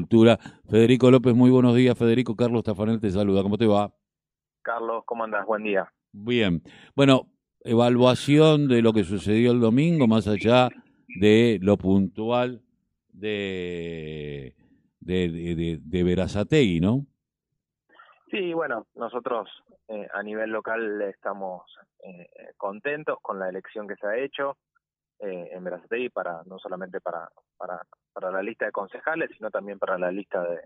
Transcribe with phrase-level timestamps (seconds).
[0.00, 0.38] Cultura.
[0.70, 1.98] Federico López, muy buenos días.
[1.98, 3.42] Federico Carlos Tafanel te saluda.
[3.42, 3.92] ¿Cómo te va?
[4.62, 5.44] Carlos, ¿cómo andas?
[5.44, 5.92] Buen día.
[6.12, 6.62] Bien.
[6.96, 7.26] Bueno,
[7.60, 10.70] evaluación de lo que sucedió el domingo, más allá
[11.20, 12.62] de lo puntual
[13.12, 14.54] de,
[15.00, 17.04] de, de, de Verazategui, ¿no?
[18.30, 19.50] Sí, bueno, nosotros
[19.88, 21.62] eh, a nivel local estamos
[22.02, 22.26] eh,
[22.56, 24.56] contentos con la elección que se ha hecho
[25.20, 27.82] eh, en Verazategui para no solamente para, para
[28.12, 30.60] para la lista de concejales, sino también para la lista de,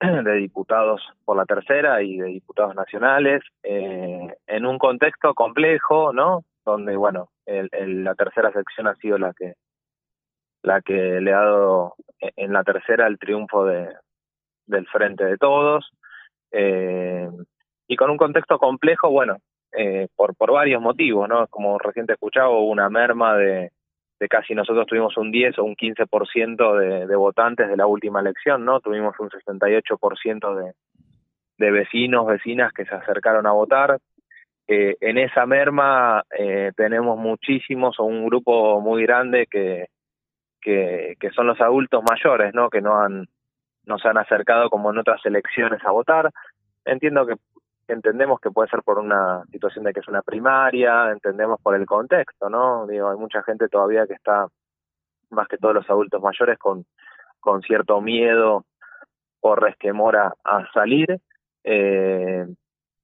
[0.22, 6.44] de diputados por la tercera y de diputados nacionales, eh, en un contexto complejo, ¿no?
[6.64, 7.68] Donde, bueno, el,
[8.04, 9.54] la tercera sección ha sido la que
[10.62, 13.86] la que le ha dado en la tercera el triunfo de,
[14.66, 15.90] del frente de todos,
[16.52, 17.28] eh,
[17.86, 19.36] y con un contexto complejo, bueno,
[19.76, 21.46] eh, por, por varios motivos, ¿no?
[21.48, 23.72] Como reciente escuchado, hubo una merma de,
[24.20, 28.20] de casi nosotros tuvimos un 10 o un 15% de, de votantes de la última
[28.20, 28.80] elección, ¿no?
[28.80, 30.72] Tuvimos un 68% de,
[31.58, 33.98] de vecinos, vecinas que se acercaron a votar.
[34.66, 39.88] Eh, en esa merma eh, tenemos muchísimos o un grupo muy grande que,
[40.60, 42.70] que, que son los adultos mayores, ¿no?
[42.70, 43.28] Que no han,
[43.84, 46.30] no se han acercado como en otras elecciones a votar.
[46.84, 47.34] Entiendo que
[47.88, 51.86] entendemos que puede ser por una situación de que es una primaria, entendemos por el
[51.86, 52.86] contexto, ¿no?
[52.86, 54.46] Digo, hay mucha gente todavía que está,
[55.30, 56.84] más que todos los adultos mayores, con,
[57.40, 58.64] con cierto miedo
[59.40, 61.20] o resquemor a, a salir.
[61.62, 62.46] Eh,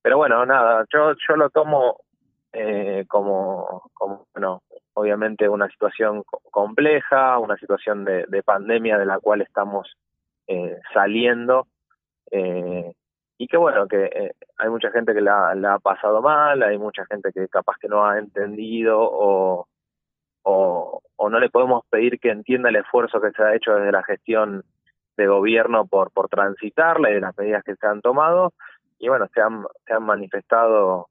[0.03, 1.99] pero bueno, nada, yo, yo lo tomo
[2.53, 4.63] eh, como, como, bueno,
[4.95, 9.97] obviamente una situación compleja, una situación de, de pandemia de la cual estamos
[10.47, 11.67] eh, saliendo.
[12.31, 12.93] Eh,
[13.41, 16.77] y que bueno, que eh, hay mucha gente que la, la, ha pasado mal, hay
[16.77, 19.67] mucha gente que capaz que no ha entendido o,
[20.43, 24.03] o, no le podemos pedir que entienda el esfuerzo que se ha hecho desde la
[24.03, 24.63] gestión
[25.17, 28.53] de gobierno por, por transitarla y de las medidas que se han tomado
[28.99, 31.09] y bueno, se han, se han manifestado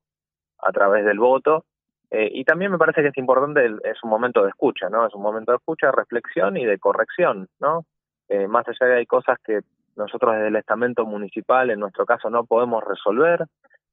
[0.59, 1.65] a través del voto.
[2.11, 5.07] Eh, y también me parece que es importante, es un momento de escucha, ¿no?
[5.07, 7.85] Es un momento de escucha, reflexión y de corrección, ¿no?
[8.27, 9.61] Eh, más allá de hay cosas que
[9.99, 13.45] nosotros desde el estamento municipal, en nuestro caso, no podemos resolver,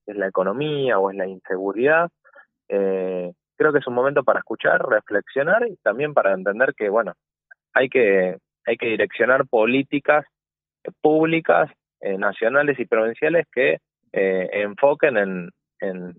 [0.06, 2.09] es la economía o es la inseguridad.
[2.69, 7.12] Eh, creo que es un momento para escuchar, reflexionar y también para entender que, bueno,
[7.75, 10.25] hay que, hay que direccionar políticas
[11.00, 13.78] públicas, eh, nacionales y provinciales que
[14.12, 15.50] eh, enfoquen en,
[15.81, 16.15] en,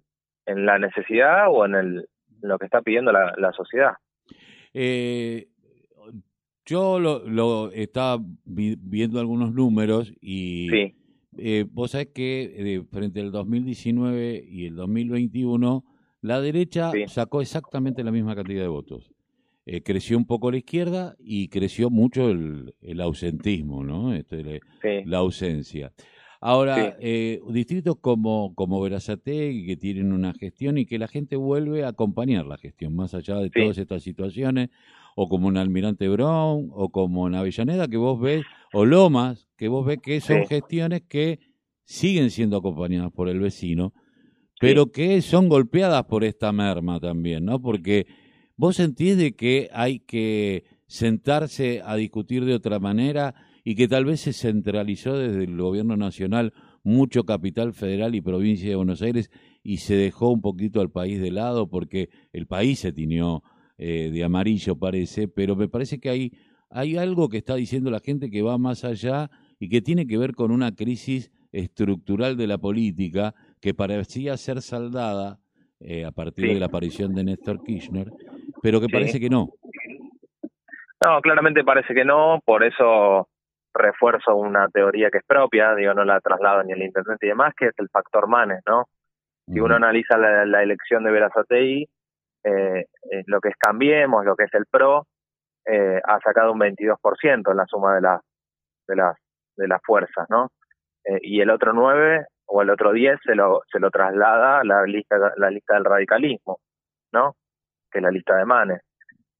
[0.45, 2.07] en, la necesidad o en, el,
[2.41, 3.93] lo que está pidiendo la, la sociedad.
[4.73, 5.47] Eh,
[6.67, 10.95] yo lo, lo estaba vi, viendo algunos números y sí.
[11.37, 15.83] eh, vos sabés que eh, frente al 2019 y el 2021
[16.21, 17.05] la derecha sí.
[17.07, 19.11] sacó exactamente la misma cantidad de votos.
[19.65, 24.13] Eh, creció un poco la izquierda y creció mucho el, el ausentismo, ¿no?
[24.13, 25.03] Este, le, sí.
[25.05, 25.91] La ausencia.
[26.39, 31.83] Ahora, eh, distritos como, como Verazategui, que tienen una gestión y que la gente vuelve
[31.83, 34.69] a acompañar la gestión, más allá de todas estas situaciones,
[35.15, 39.67] o como un Almirante Brown, o como en Avellaneda, que vos ves, o Lomas, que
[39.67, 40.49] vos ves que son Sí.
[40.49, 41.39] gestiones que
[41.85, 43.93] siguen siendo acompañadas por el vecino,
[44.59, 47.61] pero que son golpeadas por esta merma también, ¿no?
[47.61, 48.05] Porque
[48.55, 53.33] vos sentís de que hay que sentarse a discutir de otra manera
[53.69, 58.69] y que tal vez se centralizó desde el gobierno nacional mucho capital federal y provincia
[58.69, 59.29] de Buenos Aires
[59.61, 63.41] y se dejó un poquito al país de lado porque el país se tiñó
[63.77, 66.31] eh, de amarillo parece, pero me parece que hay,
[66.69, 69.29] hay algo que está diciendo la gente que va más allá
[69.59, 74.61] y que tiene que ver con una crisis estructural de la política que parecía ser
[74.61, 75.39] saldada
[75.81, 76.53] eh, a partir Sí.
[76.53, 78.13] de la aparición de Néstor Kirchner,
[78.63, 78.93] pero que Sí.
[78.93, 79.49] parece que no.
[81.05, 83.27] No, claramente parece que no, por eso
[83.77, 87.53] refuerzo una teoría que es propia, digo, no la traslado ni al intendente y demás,
[87.55, 88.85] que es el factor Manes, ¿no?
[89.45, 91.87] Si uno analiza la, la elección de Verazategui,
[92.43, 95.05] eh, eh, lo que es Cambiemos, lo que es el PRO,
[95.65, 98.21] eh, ha sacado un 22% en la suma de las
[98.87, 99.15] de las
[99.57, 100.49] de las fuerzas, ¿no?
[101.03, 104.63] Eh, y el otro 9 o el otro 10 se lo se lo traslada a
[104.63, 106.59] la lista la lista del radicalismo,
[107.11, 107.35] ¿no?
[107.91, 108.81] Que es la lista de Manes.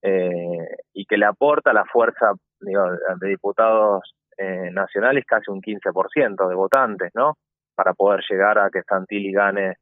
[0.01, 2.83] Eh, y que le aporta la fuerza digo,
[3.19, 4.03] de diputados
[4.37, 7.37] eh, nacionales casi un 15% de votantes, ¿no?
[7.75, 9.75] Para poder llegar a que Santilli gane,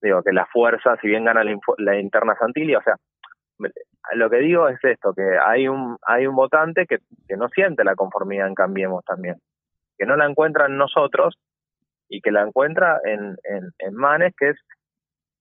[0.00, 2.96] digo, que la fuerza, si bien gana la, la interna Santilli, o sea,
[4.12, 6.98] lo que digo es esto, que hay un hay un votante que,
[7.28, 9.36] que no siente la conformidad en Cambiemos también,
[9.98, 11.36] que no la encuentra en nosotros
[12.08, 14.56] y que la encuentra en, en, en Manes, que es,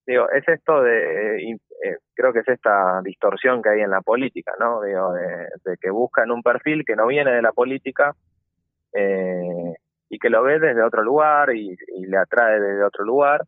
[0.05, 4.01] digo, es esto de, eh, eh, creo que es esta distorsión que hay en la
[4.01, 4.81] política, ¿no?
[4.81, 8.15] Digo, de, de, que buscan un perfil que no viene de la política
[8.93, 9.73] eh,
[10.09, 11.75] y que lo ve desde otro lugar y,
[12.07, 13.45] le atrae desde otro lugar.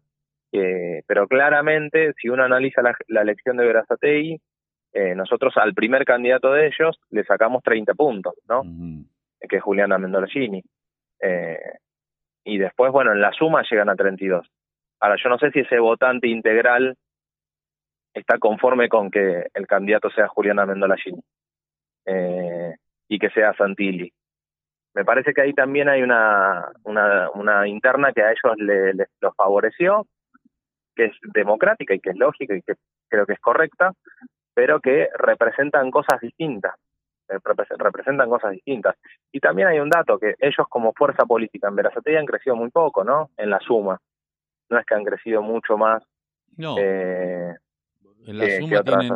[1.08, 4.42] pero claramente, si uno analiza la, elección de Verazatei,
[4.94, 8.64] eh, nosotros al primer candidato de ellos le sacamos 30 puntos, ¿no?
[9.48, 10.64] Que es Juliana Mendolcini.
[11.22, 11.60] Eh,
[12.44, 14.48] y después, bueno, en la suma llegan a 32.
[15.00, 16.96] Ahora, yo no sé si ese votante integral
[18.14, 21.22] está conforme con que el candidato sea Juliana Mendolcini
[22.06, 22.76] eh,
[23.08, 24.12] y que sea Santilli.
[24.96, 29.06] Me parece que ahí también hay una, una, una interna que a ellos les le,
[29.22, 30.08] los favoreció,
[30.96, 32.74] que es democrática y que es lógica y que
[33.08, 33.94] creo que es correcta,
[34.56, 36.74] pero que representan cosas distintas.
[37.30, 37.38] Eh,
[37.78, 38.96] representan cosas distintas.
[39.32, 42.72] Y también hay un dato, que ellos como fuerza política en Verazate han crecido muy
[42.72, 43.30] poco, ¿no?
[43.38, 44.00] En la suma.
[44.70, 46.04] No es que han crecido mucho más.
[46.56, 46.76] No.
[46.78, 47.56] Eh,
[48.26, 49.14] en la suma tienen,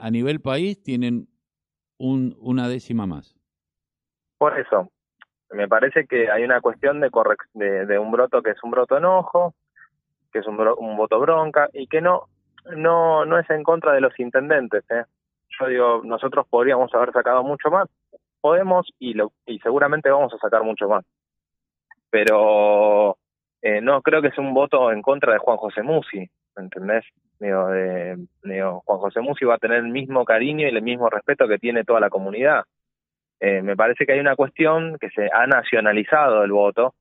[0.00, 1.28] a nivel país tienen
[1.98, 3.36] un, una décima más.
[4.38, 4.90] Por eso,
[5.50, 7.10] me parece que hay una cuestión de,
[7.54, 9.54] de, de un broto que es un broto enojo,
[10.32, 12.28] que es un, un voto bronca y que no
[12.76, 14.84] no no es en contra de los intendentes.
[14.90, 15.04] ¿eh?
[15.58, 17.88] Yo digo, nosotros podríamos haber sacado mucho más,
[18.40, 21.04] podemos y, lo, y seguramente vamos a sacar mucho más.
[22.10, 23.18] Pero
[23.62, 27.04] eh, no creo que sea un voto en contra de Juan José Musi, ¿entendés?
[27.38, 31.58] Digo, Juan José Musi va a tener el mismo cariño y el mismo respeto que
[31.58, 32.64] tiene toda la comunidad.
[33.40, 36.94] Eh, me parece que hay una cuestión que se ha nacionalizado el voto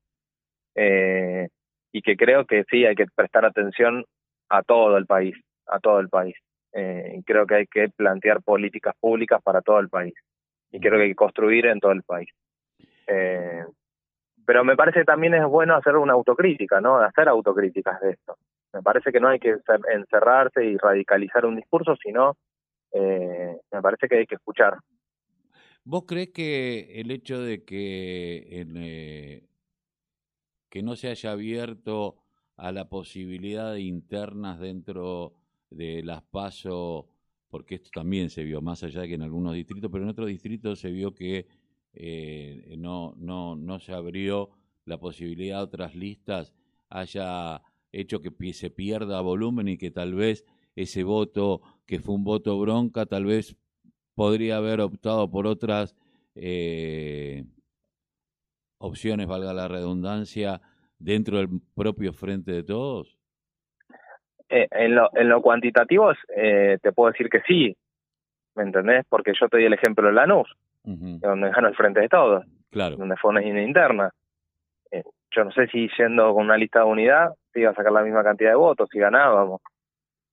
[0.76, 1.50] eh,
[1.92, 4.06] y que creo que sí hay que prestar atención
[4.48, 5.36] a todo el país
[5.70, 6.36] a todo el país.
[6.74, 10.14] Eh, creo que hay que plantear políticas públicas para todo el país.
[10.72, 12.30] Y creo que hay que construir en todo el país.
[13.08, 13.64] Eh,
[14.50, 16.98] pero me parece que también es bueno hacer una autocrítica, ¿no?
[16.98, 18.36] Hacer autocríticas de esto.
[18.74, 19.57] Me parece que no hay que
[19.94, 22.36] encerrarse y radicalizar un discurso, sino
[22.92, 24.80] eh, me parece que hay que escuchar.
[25.84, 29.48] ¿Vos crees que el hecho de que, en,
[30.68, 32.16] que no se haya abierto
[32.57, 35.36] a la posibilidad de internas dentro
[35.69, 37.07] de las PASO,
[37.51, 40.80] porque esto también se vio, más allá que en algunos distritos, pero en otros distritos
[40.80, 41.46] se vio que
[41.94, 44.50] eh, no, no, no se abrió
[44.86, 46.53] la posibilidad de otras listas
[46.89, 50.45] haya hecho que se pierda volumen y que tal vez
[50.75, 53.56] ese voto, que fue un voto bronca, tal vez
[54.15, 55.95] podría haber optado por otras
[56.36, 57.44] eh,
[58.77, 60.62] opciones, valga la redundancia,
[60.97, 63.18] dentro del propio frente de todos?
[64.50, 67.75] Eh, en, lo, en lo cuantitativo eh, te puedo decir que sí,
[68.56, 69.06] ¿me entendés?
[69.07, 70.50] Porque yo te di el ejemplo de Lanús,
[70.84, 72.96] donde ganó el frente de todos, claro.
[72.96, 74.12] donde fue una interna.
[74.92, 77.92] Eh, yo no sé si yendo con una lista de unidad se iba a sacar
[77.92, 79.62] la misma cantidad de votos, si ganábamos.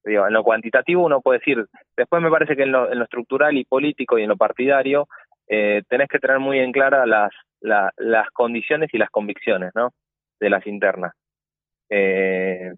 [0.03, 1.65] Digo, en lo cuantitativo uno puede decir,
[1.95, 5.07] después me parece que en lo, en lo estructural y político y en lo partidario
[5.47, 9.91] eh, tenés que tener muy en clara las, las condiciones y las convicciones, ¿no?
[10.39, 11.13] De las internas.
[11.89, 12.73] Eh,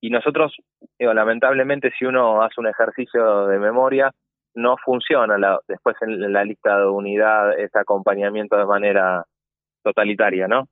[0.00, 0.54] y nosotros,
[0.98, 4.10] digo, lamentablemente, si uno hace un ejercicio de memoria,
[4.54, 9.24] no funciona la, después en la lista de unidad ese acompañamiento de manera
[9.82, 10.68] totalitaria, ¿no?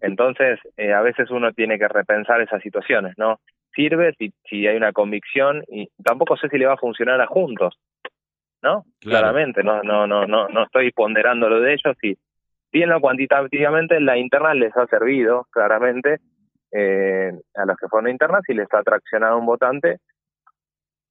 [0.00, 3.40] Entonces, eh, a veces uno tiene que repensar esas situaciones, ¿no?
[3.74, 7.26] Sirve si, si hay una convicción y tampoco sé si le va a funcionar a
[7.26, 7.78] juntos,
[8.62, 8.84] ¿no?
[9.00, 12.16] Claramente, no, no, no, no, no estoy ponderando lo de ellos y
[12.70, 16.18] bien lo cuantitativamente la interna les ha servido, claramente,
[16.72, 20.00] eh, a los que fueron internas y les ha traccionado un votante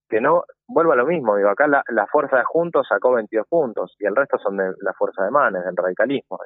[0.10, 1.36] que no vuelva a lo mismo.
[1.36, 4.94] Digo, acá la, fuerza de Juntos sacó 22 puntos y el resto son de la
[4.94, 6.40] fuerza de Manes, del radicalismo.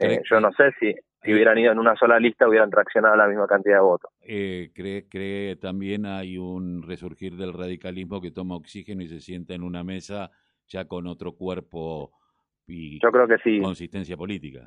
[0.00, 3.28] Eh, yo no sé si, si hubieran ido en una sola lista hubieran traccionado la
[3.28, 4.10] misma cantidad de votos.
[4.20, 9.54] Eh, ¿cree, ¿Cree también hay un resurgir del radicalismo que toma oxígeno y se sienta
[9.54, 10.30] en una mesa
[10.66, 12.12] ya con otro cuerpo
[12.66, 13.60] y yo creo que sí.
[13.60, 14.60] consistencia política?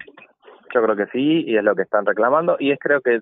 [0.73, 3.19] Yo creo que sí y es lo que están reclamando y es creo que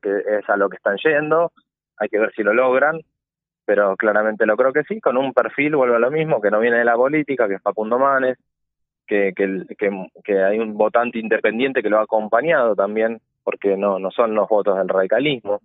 [0.00, 1.52] que, es a lo que están yendo,
[1.96, 3.00] hay que ver si lo logran,
[3.64, 6.60] pero claramente lo creo que sí, con un perfil, vuelvo a lo mismo, que no
[6.60, 8.38] viene de la política, que es Facundo Manes,
[9.06, 9.66] que, que,
[10.24, 14.48] que, hay un votante independiente que lo ha acompañado también, porque no, no son los
[14.48, 15.60] votos del radicalismo,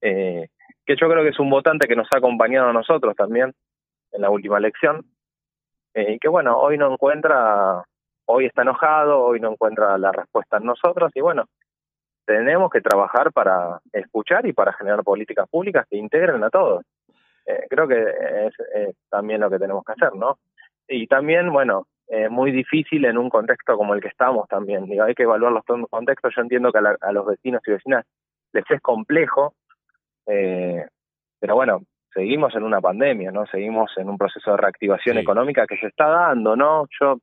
[0.00, 0.48] eh,
[0.84, 3.52] que yo creo que es un votante que nos ha acompañado a nosotros también
[4.12, 5.04] en la última elección,
[5.94, 7.84] eh, y que bueno, hoy no encuentra,
[8.26, 11.46] hoy está enojado, hoy no encuentra la respuesta en nosotros, y bueno,
[12.26, 16.84] tenemos que trabajar para escuchar y para generar políticas públicas que integren a todos.
[17.48, 20.38] Eh, creo que es, también lo que tenemos que hacer, ¿no?
[20.86, 24.84] Y también, bueno, es muy difícil en un contexto como el que estamos también.
[24.84, 26.34] Digo, hay que evaluar los contextos.
[26.36, 28.04] Yo entiendo que a, los vecinos y vecinas
[28.52, 29.54] les es complejo,
[30.26, 30.86] eh,
[31.40, 31.80] pero bueno,
[32.12, 33.46] seguimos en una pandemia, ¿no?
[33.46, 36.86] Seguimos en un proceso de reactivación económica que se está dando, ¿no?
[37.00, 37.16] Yo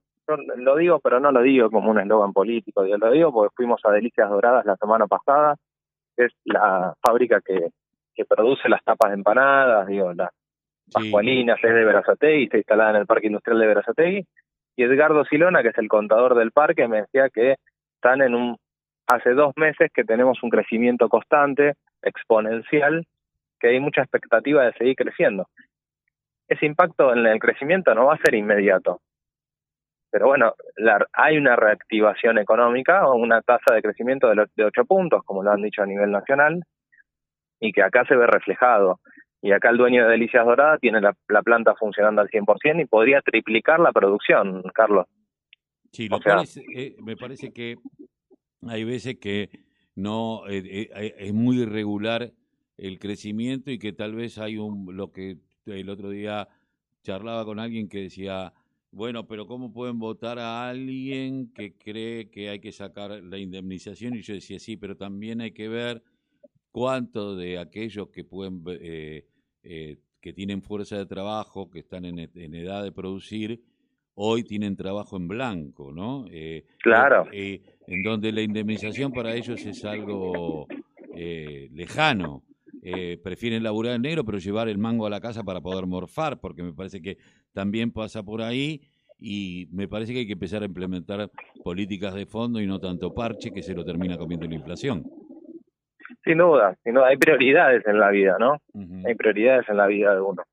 [0.57, 3.91] lo digo, pero no lo digo como un eslogan político, lo digo porque fuimos a
[3.91, 5.55] Delicias Doradas la semana pasada,
[6.17, 7.69] que es la fábrica que,
[8.15, 10.29] que produce las tapas de empanadas, digo, las
[10.91, 14.25] pascualinas, es de Verazategui, está instalada en el Parque Industrial de Verazategui,
[14.77, 17.55] y Edgardo Silona, que es el contador del parque, me decía que
[17.95, 18.57] están en un,
[19.07, 23.05] hace dos meses que tenemos un crecimiento constante, exponencial,
[23.59, 25.47] que hay mucha expectativa de seguir creciendo.
[26.47, 28.99] Ese impacto en el crecimiento no va a ser inmediato,
[30.15, 30.53] pero bueno,
[31.11, 35.51] hay una reactivación económica o una tasa de crecimiento de, de 8 puntos, como lo
[35.51, 36.63] han dicho a nivel nacional,
[37.59, 38.99] y que acá se ve reflejado.
[39.41, 43.21] Y acá el dueño de Delicias Doradas tiene la, planta funcionando al 100% y podría
[43.21, 45.05] triplicar la producción, Carlos.
[45.91, 46.19] Sí, lo
[46.75, 47.75] eh, me parece que
[48.67, 49.49] hay veces que
[49.95, 52.31] no eh, eh, es muy irregular
[52.77, 56.47] el crecimiento y que tal vez hay un lo que el otro día
[57.03, 58.51] charlaba con alguien que decía
[58.95, 64.15] bueno, pero ¿cómo pueden votar a alguien que cree que hay que sacar la indemnización?
[64.15, 66.01] Y yo decía, sí, pero también hay que ver
[66.75, 69.25] cuánto de aquellos que pueden, eh,
[69.63, 72.19] eh, que tienen fuerza de trabajo, que están en,
[72.53, 73.61] edad de producir,
[74.13, 76.25] hoy tienen trabajo en blanco, ¿no?
[76.29, 77.29] Eh, claro.
[77.31, 80.67] en donde la indemnización para ellos es algo
[81.13, 82.43] lejano.
[83.23, 86.61] prefieren laburar en negro, pero llevar el mango a la casa para poder morfar, porque
[86.61, 87.17] me parece que
[87.53, 88.81] también pasa por ahí
[89.17, 91.31] y me parece que hay que empezar a implementar
[91.63, 95.24] políticas de fondo y no tanto parche que se lo termina comiendo la inflación.
[96.25, 98.57] Sin duda, sin duda, hay prioridades en la vida, ¿no?
[99.05, 100.43] Hay prioridades en la vida de uno.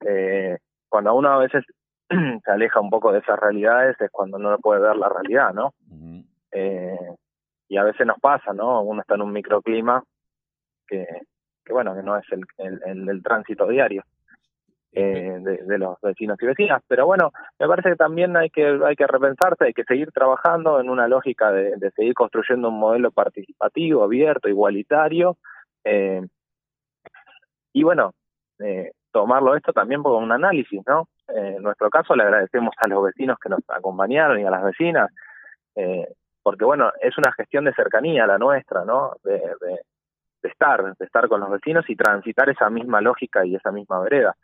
[0.00, 0.56] Eh,
[0.88, 1.64] cuando uno a veces
[2.08, 5.74] se aleja un poco de esas realidades es cuando no puede ver la realidad, ¿no?
[6.52, 7.14] eh,
[7.68, 8.80] y a veces nos pasa, ¿no?
[8.82, 10.02] Uno está en un microclima
[10.86, 11.06] que,
[11.62, 14.02] que bueno, que no es el, el, el tránsito diario.
[14.92, 16.82] Eh, de, los vecinos y vecinas.
[16.88, 20.80] Pero bueno, me parece que también hay que, hay que repensarse, hay que seguir trabajando
[20.80, 25.36] en una lógica de, seguir construyendo un modelo participativo, abierto, igualitario.
[25.84, 26.26] Eh,
[27.74, 28.12] y bueno,
[28.60, 31.08] eh, tomarlo esto también por un análisis, ¿no?
[31.28, 35.10] en nuestro caso le agradecemos a los vecinos que nos acompañaron y a las vecinas,
[36.42, 39.12] porque bueno, es una gestión de cercanía la nuestra, ¿no?
[39.22, 39.38] De,
[40.42, 44.00] de estar, de estar con los vecinos y transitar esa misma lógica y esa misma
[44.00, 44.34] vereda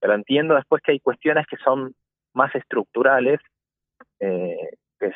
[0.00, 1.94] pero entiendo después que hay cuestiones que son
[2.34, 3.40] más estructurales,
[4.20, 5.12] eh, que,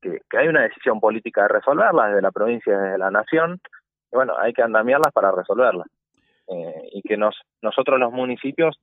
[0.00, 3.60] que, hay una decisión política de resolverlas desde la provincia, desde la nación,
[4.12, 5.86] y bueno, hay que andamiarlas para resolverlas.
[6.48, 8.80] Eh, y que nos, nosotros los municipios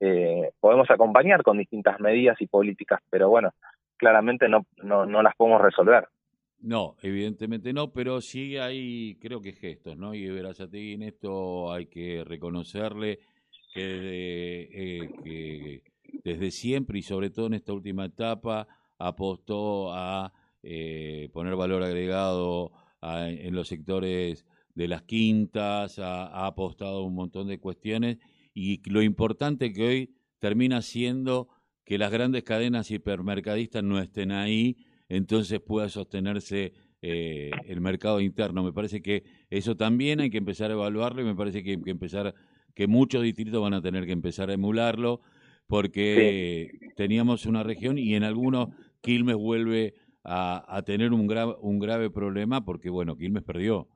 [0.00, 3.50] eh, podemos acompañar con distintas medidas y políticas, pero bueno,
[3.98, 6.08] claramente no, no, no las podemos resolver.
[6.60, 10.14] No, evidentemente no, pero sí hay, creo que gestos, ¿no?
[10.14, 13.18] Y Verazategui en esto hay que reconocerle
[13.72, 15.82] que, eh, que
[16.24, 18.66] desde siempre y sobre todo en esta última etapa
[18.98, 22.72] apostó a eh, poner valor agregado
[23.02, 28.18] en los sectores de las quintas, ha, apostado un montón de cuestiones
[28.52, 31.48] y lo importante que hoy termina siendo
[31.84, 34.76] que las grandes cadenas hipermercadistas no estén ahí,
[35.08, 36.72] entonces pueda sostenerse
[37.02, 38.62] eh, el mercado interno.
[38.62, 41.82] Me parece que eso también hay que empezar a evaluarlo y me parece que hay
[41.82, 42.34] que empezar
[42.74, 45.20] que muchos distritos van a tener que empezar a emularlo
[45.66, 48.68] porque teníamos una región y en algunos
[49.00, 53.88] Quilmes vuelve a, tener un, grave un grave problema porque, bueno, Quilmes perdió.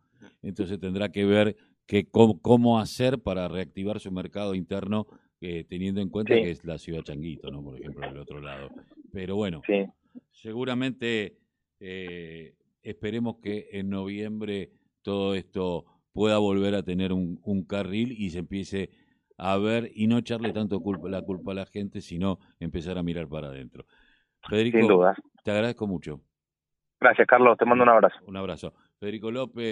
[0.43, 5.07] Entonces tendrá que ver que, cómo, hacer para reactivar su mercado interno
[5.41, 7.63] eh, teniendo en cuenta que es la ciudad Changuito, ¿no?
[7.63, 8.71] Por ejemplo, del otro lado.
[9.13, 9.61] Pero bueno,
[10.31, 11.39] seguramente
[11.81, 14.71] eh, esperemos que en noviembre
[15.03, 18.91] todo esto pueda volver a tener un, carril y se empiece
[19.37, 23.03] a ver y no echarle tanto culpa, la culpa a la gente, sino empezar a
[23.03, 23.85] mirar para adentro.
[24.49, 26.21] Federico, te agradezco mucho.
[27.01, 27.59] Gracias, Carlos.
[27.59, 28.17] Te mando un abrazo.
[28.27, 28.73] Un abrazo.
[28.99, 29.63] Federico López.